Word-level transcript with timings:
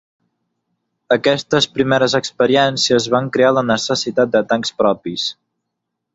Aquestes 1.15 1.67
primeres 1.75 2.15
experiències 2.21 3.07
van 3.17 3.29
crear 3.37 3.53
la 3.59 3.65
necessitat 3.69 4.35
de 4.39 4.43
tancs 4.55 4.75
propis. 4.83 5.29